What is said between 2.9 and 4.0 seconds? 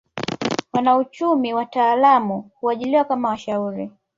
kama washauri